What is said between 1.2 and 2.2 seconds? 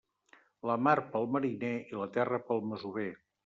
mariner i la